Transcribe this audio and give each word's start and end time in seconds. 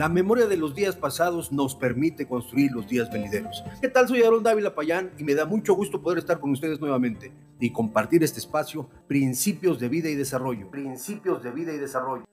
La 0.00 0.08
memoria 0.08 0.46
de 0.46 0.56
los 0.56 0.74
días 0.74 0.96
pasados 0.96 1.52
nos 1.52 1.74
permite 1.74 2.26
construir 2.26 2.72
los 2.72 2.88
días 2.88 3.12
venideros. 3.12 3.62
¿Qué 3.82 3.88
tal? 3.90 4.08
Soy 4.08 4.22
Aaron 4.22 4.42
Dávila 4.42 4.74
Payán 4.74 5.10
y 5.18 5.24
me 5.24 5.34
da 5.34 5.44
mucho 5.44 5.74
gusto 5.74 6.00
poder 6.00 6.16
estar 6.16 6.40
con 6.40 6.52
ustedes 6.52 6.80
nuevamente 6.80 7.34
y 7.60 7.70
compartir 7.70 8.24
este 8.24 8.38
espacio, 8.38 8.88
Principios 9.06 9.78
de 9.78 9.90
Vida 9.90 10.08
y 10.08 10.14
Desarrollo. 10.14 10.70
Principios 10.70 11.42
de 11.42 11.50
Vida 11.50 11.74
y 11.74 11.76
Desarrollo. 11.76 12.24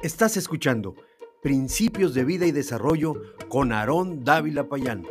Estás 0.00 0.36
escuchando 0.36 0.96
Principios 1.40 2.14
de 2.14 2.24
Vida 2.24 2.46
y 2.46 2.50
Desarrollo 2.50 3.14
con 3.48 3.70
Aarón 3.70 4.24
Dávila 4.24 4.68
Payán. 4.68 5.06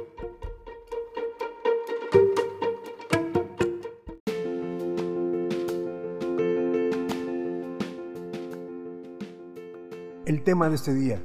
Tema 10.45 10.69
de 10.69 10.75
este 10.75 10.95
día, 10.95 11.21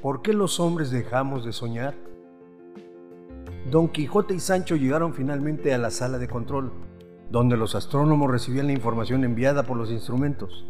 ¿por 0.00 0.22
qué 0.22 0.32
los 0.32 0.58
hombres 0.58 0.90
dejamos 0.90 1.44
de 1.44 1.52
soñar? 1.52 1.94
Don 3.70 3.88
Quijote 3.88 4.32
y 4.32 4.40
Sancho 4.40 4.74
llegaron 4.74 5.12
finalmente 5.12 5.74
a 5.74 5.78
la 5.78 5.90
sala 5.90 6.16
de 6.16 6.28
control, 6.28 6.72
donde 7.30 7.58
los 7.58 7.74
astrónomos 7.74 8.30
recibían 8.30 8.68
la 8.68 8.72
información 8.72 9.24
enviada 9.24 9.64
por 9.64 9.76
los 9.76 9.90
instrumentos. 9.90 10.64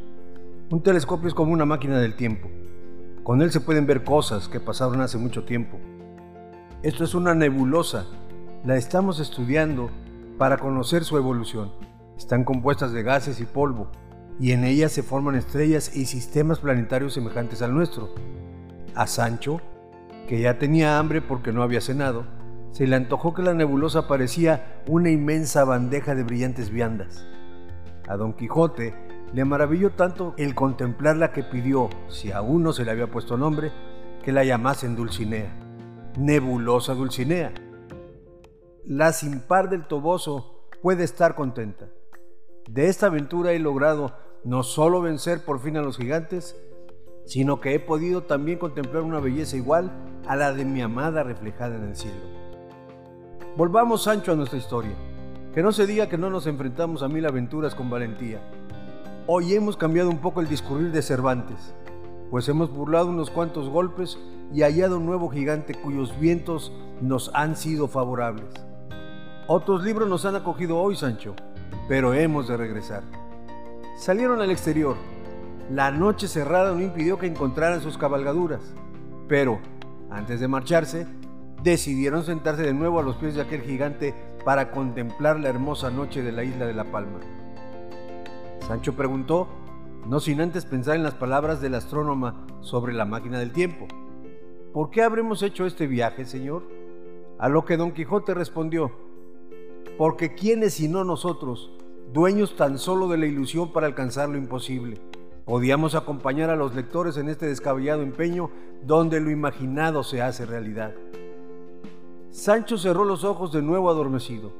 Un 0.71 0.83
telescopio 0.83 1.29
es 1.29 1.35
como 1.35 1.53
una 1.53 1.65
máquina 1.65 2.01
del 2.01 2.17
tiempo. 2.17 2.49
Con 3.23 3.43
él 3.43 3.53
se 3.53 3.61
pueden 3.61 3.87
ver 3.87 4.03
cosas 4.03 4.49
que 4.49 4.59
pasaron 4.59 5.01
hace 5.01 5.19
mucho 5.19 5.45
tiempo. 5.45 5.79
Esto 6.83 7.05
es 7.05 7.15
una 7.15 7.33
nebulosa. 7.33 8.07
La 8.65 8.75
estamos 8.75 9.21
estudiando 9.21 9.89
para 10.37 10.57
conocer 10.57 11.05
su 11.05 11.17
evolución. 11.17 11.71
Están 12.19 12.43
compuestas 12.43 12.93
de 12.93 13.05
gases 13.05 13.39
y 13.39 13.45
polvo 13.45 13.87
y 14.43 14.51
en 14.51 14.65
ella 14.65 14.89
se 14.89 15.05
forman 15.05 15.37
estrellas 15.37 15.95
y 15.95 16.05
sistemas 16.07 16.59
planetarios 16.59 17.15
semejantes 17.15 17.63
al 17.63 17.73
nuestro. 17.73 18.13
A 18.97 19.07
Sancho, 19.07 19.61
que 20.27 20.41
ya 20.41 20.59
tenía 20.59 20.99
hambre 20.99 21.23
porque 21.23 21.53
no 21.53 21.63
había 21.63 21.81
cenado, 21.81 22.27
se 22.73 22.89
le 22.89 22.97
antojó 22.97 23.35
que 23.35 23.43
la 23.43 23.55
nebulosa 23.55 24.09
parecía 24.09 24.83
una 24.89 25.11
inmensa 25.11 25.63
bandeja 25.63 26.17
de 26.17 26.25
brillantes 26.25 26.71
viandas. 26.71 27.25
A 28.09 28.17
Don 28.17 28.33
Quijote 28.33 28.97
le 29.33 29.45
maravilló 29.45 29.93
tanto 29.93 30.35
el 30.37 30.57
contemplarla 30.57 31.31
que 31.31 31.45
pidió, 31.45 31.89
si 32.09 32.33
aún 32.33 32.65
no 32.65 32.73
se 32.73 32.85
le 32.85 32.91
había 32.91 33.13
puesto 33.13 33.37
nombre, 33.37 33.71
que 34.25 34.33
la 34.33 34.43
llamasen 34.43 34.97
Dulcinea. 34.97 35.55
Nebulosa 36.19 36.95
Dulcinea. 36.95 37.53
La 38.87 39.13
sin 39.13 39.39
par 39.39 39.71
del 39.71 39.87
Toboso 39.87 40.67
puede 40.83 41.05
estar 41.05 41.37
contenta. 41.37 41.91
De 42.69 42.89
esta 42.89 43.07
aventura 43.07 43.53
he 43.53 43.61
logrado 43.61 44.32
no 44.45 44.63
solo 44.63 45.01
vencer 45.01 45.45
por 45.45 45.61
fin 45.61 45.77
a 45.77 45.83
los 45.83 45.97
gigantes, 45.97 46.57
sino 47.25 47.61
que 47.61 47.75
he 47.75 47.81
podido 47.81 48.23
también 48.23 48.59
contemplar 48.59 49.03
una 49.03 49.21
belleza 49.21 49.57
igual 49.57 49.93
a 50.27 50.37
la 50.37 50.53
de 50.53 50.65
mi 50.65 50.83
amada 50.83 51.23
reflejada 51.23 51.77
en 51.77 51.85
el 51.85 51.97
cielo. 51.97 52.21
Volvamos, 53.57 54.05
Sancho, 54.05 54.33
a 54.33 54.37
nuestra 54.37 54.59
historia. 54.59 54.95
Que 55.55 55.63
no 55.63 55.71
se 55.71 55.87
diga 55.87 56.09
que 56.09 56.19
no 56.19 56.31
nos 56.31 56.47
enfrentamos 56.47 57.03
a 57.03 57.09
mil 57.09 57.27
aventuras 57.27 57.75
con 57.75 57.91
valentía. 57.91 58.41
Hoy 59.27 59.55
hemos 59.55 59.77
cambiado 59.77 60.09
un 60.09 60.19
poco 60.19 60.41
el 60.41 60.49
discurrir 60.49 60.91
de 60.91 61.03
Cervantes, 61.03 61.75
pues 62.31 62.49
hemos 62.49 62.73
burlado 62.73 63.09
unos 63.09 63.31
cuantos 63.31 63.69
golpes 63.69 64.19
y 64.53 64.63
hallado 64.63 64.97
un 64.97 65.07
nuevo 65.07 65.29
gigante 65.29 65.75
cuyos 65.75 66.19
vientos 66.19 66.73
nos 67.01 67.31
han 67.35 67.57
sido 67.57 67.87
favorables. 67.87 68.49
Otros 69.47 69.85
libros 69.85 70.09
nos 70.09 70.25
han 70.25 70.35
acogido 70.35 70.79
hoy, 70.79 70.97
Sancho, 70.97 71.35
pero 71.89 72.15
hemos 72.15 72.49
de 72.49 72.57
regresar. 72.57 73.22
Salieron 73.97 74.41
al 74.41 74.51
exterior. 74.51 74.97
La 75.71 75.91
noche 75.91 76.27
cerrada 76.27 76.73
no 76.73 76.81
impidió 76.81 77.19
que 77.19 77.27
encontraran 77.27 77.81
sus 77.81 77.99
cabalgaduras, 77.99 78.61
pero 79.29 79.61
antes 80.11 80.41
de 80.41 80.49
marcharse, 80.49 81.07
decidieron 81.63 82.25
sentarse 82.25 82.63
de 82.63 82.75
nuevo 82.75 82.99
a 82.99 83.03
los 83.03 83.17
pies 83.17 83.35
de 83.35 83.43
aquel 83.43 83.63
gigante 83.63 84.15
para 84.45 84.71
contemplar 84.71 85.39
la 85.39 85.49
hermosa 85.49 85.91
noche 85.91 86.23
de 86.23 86.33
la 86.33 86.43
isla 86.43 86.67
de 86.67 86.75
La 86.75 86.85
Palma. 86.85 87.21
Sancho 88.67 88.95
preguntó, 88.95 89.47
no 90.07 90.19
sin 90.21 90.41
antes 90.41 90.65
pensar 90.65 90.97
en 90.97 91.05
las 91.05 91.15
palabras 91.15 91.61
del 91.61 91.75
astrónoma 91.75 92.47
sobre 92.61 92.93
la 92.93 93.05
máquina 93.05 93.39
del 93.39 93.53
tiempo. 93.53 93.87
¿Por 94.73 94.91
qué 94.91 95.03
habremos 95.03 95.43
hecho 95.43 95.65
este 95.65 95.87
viaje, 95.87 96.25
señor? 96.25 96.63
A 97.39 97.49
lo 97.49 97.65
que 97.65 97.77
don 97.77 97.93
Quijote 97.93 98.35
respondió, 98.35 98.91
porque 99.97 100.35
quiénes 100.35 100.75
sino 100.75 101.05
nosotros, 101.05 101.71
dueños 102.13 102.57
tan 102.57 102.79
solo 102.79 103.09
de 103.09 103.17
la 103.17 103.27
ilusión 103.27 103.73
para 103.73 103.87
alcanzar 103.87 104.29
lo 104.29 104.37
imposible. 104.37 105.01
Podíamos 105.45 105.95
acompañar 105.95 106.51
a 106.51 106.57
los 106.57 106.75
lectores 106.75 107.17
en 107.17 107.29
este 107.29 107.47
descabellado 107.47 108.03
empeño 108.03 108.51
donde 108.87 109.21
lo 109.21 109.31
imaginado 109.31 110.03
se 110.03 110.23
hace 110.23 110.47
realidad. 110.47 110.95
Sancho 112.31 112.79
cerró 112.79 113.05
los 113.05 113.25
ojos 113.25 113.53
de 113.53 113.63
nuevo 113.63 113.91
adormecido, 113.91 114.53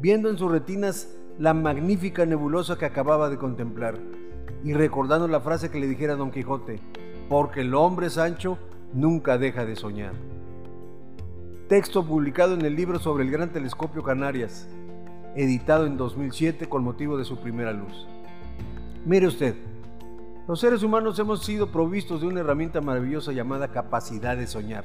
viendo 0.00 0.28
en 0.28 0.38
sus 0.38 0.50
retinas 0.50 1.08
la 1.38 1.54
magnífica 1.54 2.26
nebulosa 2.26 2.78
que 2.78 2.86
acababa 2.86 3.28
de 3.28 3.38
contemplar, 3.38 3.98
y 4.62 4.74
recordando 4.74 5.26
la 5.26 5.40
frase 5.40 5.70
que 5.70 5.80
le 5.80 5.86
dijera 5.86 6.16
Don 6.16 6.30
Quijote, 6.30 6.80
porque 7.28 7.62
el 7.62 7.74
hombre 7.74 8.10
Sancho 8.10 8.58
nunca 8.92 9.38
deja 9.38 9.64
de 9.64 9.76
soñar 9.76 10.12
texto 11.70 12.04
publicado 12.04 12.54
en 12.54 12.62
el 12.62 12.74
libro 12.74 12.98
sobre 12.98 13.22
el 13.22 13.30
Gran 13.30 13.52
Telescopio 13.52 14.02
Canarias, 14.02 14.68
editado 15.36 15.86
en 15.86 15.96
2007 15.96 16.68
con 16.68 16.84
motivo 16.84 17.16
de 17.16 17.24
su 17.24 17.36
primera 17.38 17.72
luz. 17.72 18.06
Mire 19.04 19.26
usted, 19.26 19.54
los 20.46 20.60
seres 20.60 20.82
humanos 20.82 21.18
hemos 21.18 21.44
sido 21.44 21.70
provistos 21.70 22.20
de 22.20 22.26
una 22.26 22.40
herramienta 22.40 22.80
maravillosa 22.80 23.32
llamada 23.32 23.68
capacidad 23.68 24.36
de 24.36 24.46
soñar. 24.46 24.84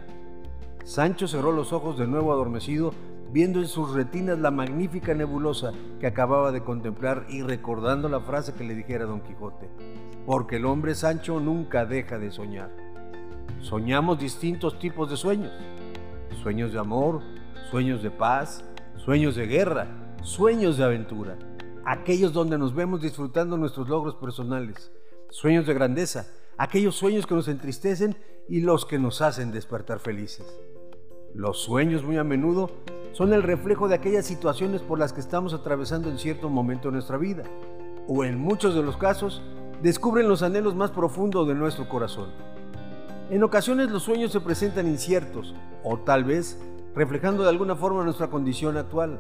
Sancho 0.84 1.28
cerró 1.28 1.52
los 1.52 1.74
ojos 1.74 1.98
de 1.98 2.08
nuevo 2.08 2.32
adormecido, 2.32 2.94
viendo 3.32 3.60
en 3.60 3.68
sus 3.68 3.94
retinas 3.94 4.40
la 4.40 4.52
magnífica 4.52 5.14
nebulosa 5.14 5.72
que 6.00 6.08
acababa 6.08 6.52
de 6.52 6.62
contemplar 6.62 7.26
y 7.30 7.42
recordando 7.42 8.08
la 8.08 8.20
frase 8.20 8.54
que 8.54 8.64
le 8.64 8.76
dijera 8.76 9.06
Don 9.06 9.22
Quijote, 9.22 9.70
porque 10.26 10.58
el 10.58 10.66
hombre 10.66 10.96
Sancho 10.96 11.40
nunca 11.40 11.86
deja 11.86 12.20
de 12.20 12.32
soñar. 12.32 12.70
Soñamos 13.62 14.20
distintos 14.20 14.78
tipos 14.78 15.10
de 15.10 15.18
sueños 15.18 15.52
sueños 16.46 16.74
de 16.74 16.78
amor, 16.78 17.22
sueños 17.72 18.04
de 18.04 18.12
paz, 18.12 18.64
sueños 18.98 19.36
de 19.36 19.48
guerra, 19.48 19.88
sueños 20.26 20.78
de 20.78 20.84
aventura, 20.84 21.38
aquellos 21.86 22.34
donde 22.34 22.58
nos 22.58 22.74
vemos 22.74 23.00
disfrutando 23.00 23.58
nuestros 23.58 23.88
logros 23.88 24.16
personales, 24.16 24.92
sueños 25.30 25.68
de 25.68 25.74
grandeza, 25.76 26.28
aquellos 26.58 26.96
sueños 26.96 27.28
que 27.28 27.36
nos 27.36 27.48
entristecen 27.48 28.16
y 28.50 28.62
los 28.62 28.86
que 28.86 28.98
nos 28.98 29.22
hacen 29.22 29.52
despertar 29.52 30.00
felices. 30.00 30.46
Los 31.36 31.60
sueños 31.60 32.04
muy 32.04 32.18
a 32.18 32.24
menudo 32.24 32.72
son 33.12 33.34
el 33.34 33.44
reflejo 33.44 33.88
de 33.88 33.96
aquellas 33.96 34.26
situaciones 34.26 34.82
por 34.82 34.98
las 34.98 35.14
que 35.14 35.20
estamos 35.20 35.54
atravesando 35.54 36.10
en 36.10 36.18
cierto 36.18 36.50
momento 36.50 36.88
de 36.88 36.94
nuestra 36.94 37.18
vida, 37.18 37.44
o 38.08 38.24
en 38.24 38.40
muchos 38.40 38.74
de 38.74 38.82
los 38.82 38.98
casos, 38.98 39.44
descubren 39.84 40.28
los 40.28 40.42
anhelos 40.42 40.76
más 40.76 40.90
profundos 40.90 41.48
de 41.48 41.54
nuestro 41.54 41.88
corazón. 41.88 42.32
En 43.30 43.44
ocasiones 43.44 43.92
los 43.92 44.04
sueños 44.04 44.32
se 44.32 44.40
presentan 44.40 44.88
inciertos 44.88 45.54
o 45.84 46.00
tal 46.00 46.24
vez 46.24 46.60
reflejando 46.96 47.44
de 47.44 47.50
alguna 47.50 47.76
forma 47.76 48.04
nuestra 48.04 48.30
condición 48.30 48.78
actual, 48.78 49.20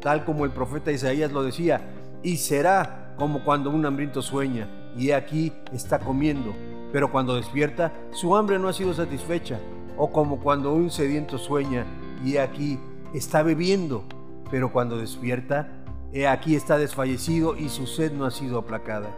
tal 0.00 0.24
como 0.24 0.44
el 0.44 0.50
profeta 0.50 0.92
Isaías 0.92 1.32
lo 1.32 1.42
decía, 1.42 1.80
y 2.22 2.36
será 2.36 3.14
como 3.16 3.44
cuando 3.44 3.70
un 3.70 3.84
hambriento 3.84 4.22
sueña 4.22 4.68
y 4.96 5.10
aquí 5.10 5.52
está 5.72 5.98
comiendo, 5.98 6.52
pero 6.92 7.10
cuando 7.10 7.36
despierta 7.36 7.92
su 8.12 8.34
hambre 8.36 8.58
no 8.58 8.68
ha 8.68 8.72
sido 8.72 8.94
satisfecha, 8.94 9.58
o 9.96 10.10
como 10.10 10.40
cuando 10.40 10.72
un 10.72 10.90
sediento 10.90 11.38
sueña 11.38 11.84
y 12.24 12.38
aquí 12.38 12.78
está 13.14 13.42
bebiendo, 13.42 14.04
pero 14.50 14.72
cuando 14.72 14.96
despierta, 14.96 15.68
he 16.12 16.26
aquí 16.26 16.56
está 16.56 16.78
desfallecido 16.78 17.56
y 17.56 17.68
su 17.68 17.86
sed 17.86 18.12
no 18.12 18.24
ha 18.24 18.30
sido 18.30 18.58
aplacada. 18.58 19.10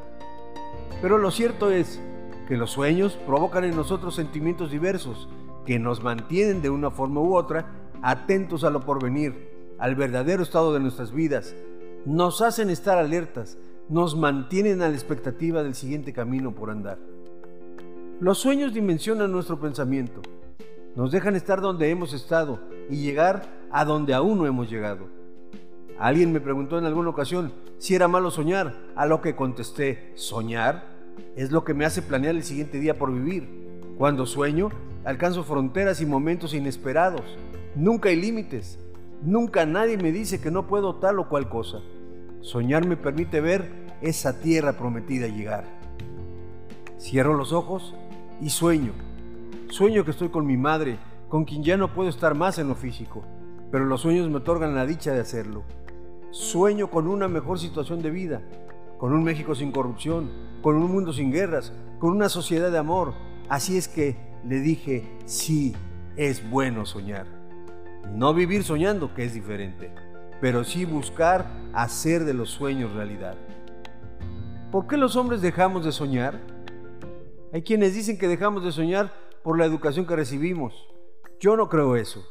Pero 1.00 1.18
lo 1.18 1.30
cierto 1.30 1.70
es 1.70 2.00
que 2.48 2.56
los 2.56 2.70
sueños 2.70 3.18
provocan 3.26 3.64
en 3.64 3.76
nosotros 3.76 4.14
sentimientos 4.14 4.70
diversos 4.70 5.28
que 5.64 5.78
nos 5.78 6.02
mantienen 6.02 6.60
de 6.60 6.70
una 6.70 6.90
forma 6.90 7.20
u 7.20 7.36
otra 7.36 7.66
atentos 8.02 8.64
a 8.64 8.70
lo 8.70 8.80
porvenir, 8.80 9.51
al 9.78 9.94
verdadero 9.94 10.42
estado 10.42 10.72
de 10.72 10.80
nuestras 10.80 11.12
vidas, 11.12 11.54
nos 12.04 12.42
hacen 12.42 12.70
estar 12.70 12.98
alertas, 12.98 13.58
nos 13.88 14.16
mantienen 14.16 14.82
a 14.82 14.88
la 14.88 14.94
expectativa 14.94 15.62
del 15.62 15.74
siguiente 15.74 16.12
camino 16.12 16.54
por 16.54 16.70
andar. 16.70 16.98
Los 18.20 18.38
sueños 18.38 18.72
dimensionan 18.72 19.32
nuestro 19.32 19.58
pensamiento, 19.60 20.22
nos 20.94 21.10
dejan 21.10 21.36
estar 21.36 21.60
donde 21.60 21.90
hemos 21.90 22.12
estado 22.12 22.60
y 22.88 22.96
llegar 22.96 23.42
a 23.70 23.84
donde 23.84 24.14
aún 24.14 24.38
no 24.38 24.46
hemos 24.46 24.70
llegado. 24.70 25.06
Alguien 25.98 26.32
me 26.32 26.40
preguntó 26.40 26.78
en 26.78 26.84
alguna 26.84 27.10
ocasión 27.10 27.52
si 27.78 27.94
era 27.94 28.08
malo 28.08 28.30
soñar, 28.30 28.74
a 28.94 29.06
lo 29.06 29.20
que 29.20 29.34
contesté, 29.34 30.12
¿soñar? 30.14 30.92
es 31.36 31.50
lo 31.50 31.64
que 31.64 31.74
me 31.74 31.84
hace 31.84 32.02
planear 32.02 32.34
el 32.34 32.42
siguiente 32.42 32.78
día 32.78 32.98
por 32.98 33.12
vivir. 33.12 33.48
Cuando 33.98 34.26
sueño, 34.26 34.70
alcanzo 35.04 35.44
fronteras 35.44 36.00
y 36.00 36.06
momentos 36.06 36.54
inesperados. 36.54 37.22
Nunca 37.74 38.08
hay 38.08 38.16
límites. 38.16 38.78
Nunca 39.24 39.66
nadie 39.66 39.98
me 39.98 40.10
dice 40.10 40.40
que 40.40 40.50
no 40.50 40.66
puedo 40.66 40.96
tal 40.96 41.20
o 41.20 41.28
cual 41.28 41.48
cosa. 41.48 41.78
Soñar 42.40 42.86
me 42.86 42.96
permite 42.96 43.40
ver 43.40 43.70
esa 44.00 44.40
tierra 44.40 44.72
prometida 44.72 45.28
llegar. 45.28 45.64
Cierro 46.98 47.34
los 47.34 47.52
ojos 47.52 47.94
y 48.40 48.50
sueño. 48.50 48.92
Sueño 49.68 50.04
que 50.04 50.10
estoy 50.10 50.30
con 50.30 50.44
mi 50.44 50.56
madre, 50.56 50.98
con 51.28 51.44
quien 51.44 51.62
ya 51.62 51.76
no 51.76 51.94
puedo 51.94 52.08
estar 52.08 52.34
más 52.34 52.58
en 52.58 52.66
lo 52.66 52.74
físico, 52.74 53.22
pero 53.70 53.84
los 53.84 54.00
sueños 54.00 54.28
me 54.28 54.38
otorgan 54.38 54.74
la 54.74 54.86
dicha 54.86 55.12
de 55.12 55.20
hacerlo. 55.20 55.62
Sueño 56.32 56.90
con 56.90 57.06
una 57.06 57.28
mejor 57.28 57.60
situación 57.60 58.02
de 58.02 58.10
vida, 58.10 58.42
con 58.98 59.12
un 59.12 59.22
México 59.22 59.54
sin 59.54 59.70
corrupción, 59.70 60.30
con 60.62 60.76
un 60.76 60.90
mundo 60.90 61.12
sin 61.12 61.30
guerras, 61.30 61.72
con 62.00 62.10
una 62.10 62.28
sociedad 62.28 62.72
de 62.72 62.78
amor. 62.78 63.14
Así 63.48 63.76
es 63.76 63.86
que 63.86 64.16
le 64.44 64.58
dije, 64.58 65.16
sí, 65.26 65.76
es 66.16 66.50
bueno 66.50 66.86
soñar. 66.86 67.41
No 68.10 68.34
vivir 68.34 68.64
soñando, 68.64 69.14
que 69.14 69.24
es 69.24 69.34
diferente, 69.34 69.90
pero 70.40 70.64
sí 70.64 70.84
buscar 70.84 71.46
hacer 71.72 72.24
de 72.24 72.34
los 72.34 72.50
sueños 72.50 72.92
realidad. 72.92 73.36
¿Por 74.70 74.86
qué 74.86 74.96
los 74.96 75.16
hombres 75.16 75.42
dejamos 75.42 75.84
de 75.84 75.92
soñar? 75.92 76.40
Hay 77.52 77.62
quienes 77.62 77.94
dicen 77.94 78.18
que 78.18 78.28
dejamos 78.28 78.64
de 78.64 78.72
soñar 78.72 79.12
por 79.42 79.58
la 79.58 79.66
educación 79.66 80.06
que 80.06 80.16
recibimos. 80.16 80.88
Yo 81.40 81.56
no 81.56 81.68
creo 81.68 81.96
eso, 81.96 82.24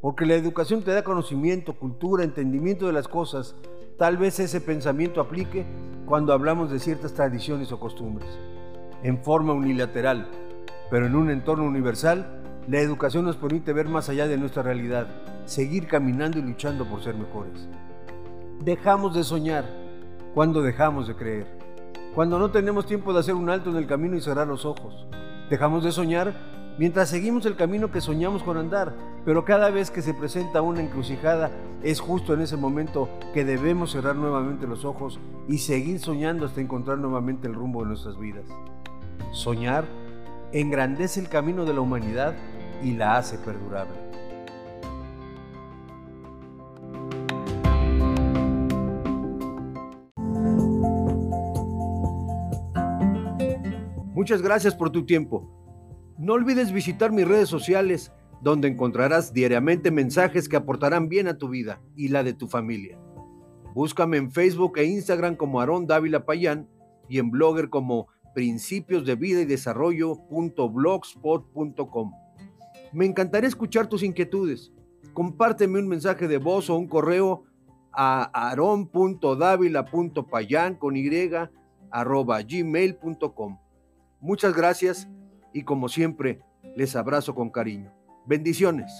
porque 0.00 0.26
la 0.26 0.34
educación 0.34 0.82
te 0.82 0.92
da 0.92 1.02
conocimiento, 1.02 1.74
cultura, 1.74 2.24
entendimiento 2.24 2.86
de 2.86 2.92
las 2.92 3.08
cosas. 3.08 3.56
Tal 3.98 4.16
vez 4.16 4.38
ese 4.40 4.60
pensamiento 4.60 5.20
aplique 5.20 5.64
cuando 6.06 6.32
hablamos 6.32 6.70
de 6.70 6.78
ciertas 6.78 7.14
tradiciones 7.14 7.72
o 7.72 7.80
costumbres, 7.80 8.28
en 9.02 9.22
forma 9.22 9.52
unilateral, 9.52 10.28
pero 10.90 11.06
en 11.06 11.14
un 11.14 11.30
entorno 11.30 11.64
universal, 11.64 12.41
la 12.68 12.78
educación 12.78 13.24
nos 13.24 13.36
permite 13.36 13.72
ver 13.72 13.88
más 13.88 14.08
allá 14.08 14.28
de 14.28 14.38
nuestra 14.38 14.62
realidad, 14.62 15.08
seguir 15.46 15.88
caminando 15.88 16.38
y 16.38 16.42
luchando 16.42 16.84
por 16.84 17.02
ser 17.02 17.14
mejores. 17.16 17.68
Dejamos 18.64 19.14
de 19.14 19.24
soñar 19.24 19.64
cuando 20.32 20.62
dejamos 20.62 21.08
de 21.08 21.16
creer, 21.16 21.46
cuando 22.14 22.38
no 22.38 22.50
tenemos 22.50 22.86
tiempo 22.86 23.12
de 23.12 23.20
hacer 23.20 23.34
un 23.34 23.50
alto 23.50 23.70
en 23.70 23.76
el 23.76 23.86
camino 23.86 24.16
y 24.16 24.20
cerrar 24.20 24.46
los 24.46 24.64
ojos. 24.64 25.06
Dejamos 25.50 25.82
de 25.82 25.90
soñar 25.90 26.34
mientras 26.78 27.08
seguimos 27.08 27.44
el 27.46 27.56
camino 27.56 27.90
que 27.90 28.00
soñamos 28.00 28.44
con 28.44 28.56
andar, 28.56 28.94
pero 29.24 29.44
cada 29.44 29.70
vez 29.70 29.90
que 29.90 30.00
se 30.00 30.14
presenta 30.14 30.62
una 30.62 30.82
encrucijada 30.82 31.50
es 31.82 31.98
justo 31.98 32.32
en 32.32 32.42
ese 32.42 32.56
momento 32.56 33.08
que 33.34 33.44
debemos 33.44 33.90
cerrar 33.90 34.14
nuevamente 34.14 34.68
los 34.68 34.84
ojos 34.84 35.18
y 35.48 35.58
seguir 35.58 35.98
soñando 35.98 36.46
hasta 36.46 36.60
encontrar 36.60 36.98
nuevamente 36.98 37.48
el 37.48 37.54
rumbo 37.54 37.82
de 37.82 37.88
nuestras 37.88 38.16
vidas. 38.18 38.44
Soñar 39.32 39.84
engrandece 40.52 41.18
el 41.18 41.28
camino 41.28 41.64
de 41.64 41.74
la 41.74 41.80
humanidad 41.80 42.34
y 42.82 42.92
la 42.92 43.18
hace 43.18 43.38
perdurable. 43.38 43.96
Muchas 54.14 54.42
gracias 54.42 54.74
por 54.74 54.90
tu 54.90 55.04
tiempo. 55.04 55.50
No 56.16 56.34
olvides 56.34 56.70
visitar 56.70 57.10
mis 57.10 57.26
redes 57.26 57.48
sociales, 57.48 58.12
donde 58.40 58.68
encontrarás 58.68 59.32
diariamente 59.32 59.90
mensajes 59.90 60.48
que 60.48 60.56
aportarán 60.56 61.08
bien 61.08 61.26
a 61.26 61.38
tu 61.38 61.48
vida 61.48 61.80
y 61.96 62.08
la 62.08 62.22
de 62.22 62.32
tu 62.32 62.46
familia. 62.46 62.98
Búscame 63.74 64.18
en 64.18 64.30
Facebook 64.30 64.78
e 64.78 64.84
Instagram 64.84 65.34
como 65.34 65.60
Aarón 65.60 65.86
Dávila 65.86 66.24
Payán 66.24 66.68
y 67.08 67.18
en 67.18 67.30
Blogger 67.30 67.68
como 67.70 68.06
principios 68.34 69.04
Me 72.92 73.06
encantaría 73.06 73.48
escuchar 73.48 73.86
tus 73.86 74.02
inquietudes. 74.02 74.70
Compárteme 75.14 75.78
un 75.78 75.88
mensaje 75.88 76.28
de 76.28 76.36
voz 76.38 76.68
o 76.68 76.76
un 76.76 76.86
correo 76.86 77.44
a 77.92 78.50
aron.davila.payan 78.50 80.74
con 80.76 80.94
y 80.96 81.50
arroba 81.90 82.42
gmail.com. 82.42 83.58
Muchas 84.20 84.54
gracias 84.54 85.08
y 85.52 85.64
como 85.64 85.88
siempre 85.88 86.40
les 86.76 86.94
abrazo 86.96 87.34
con 87.34 87.50
cariño. 87.50 87.92
Bendiciones. 88.26 88.92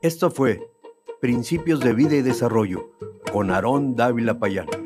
Esto 0.00 0.30
fue 0.30 0.70
Principios 1.20 1.80
de 1.80 1.92
Vida 1.92 2.14
y 2.14 2.22
Desarrollo 2.22 2.97
con 3.30 3.50
Aarón 3.50 3.94
Dávila 3.94 4.38
Payán. 4.38 4.77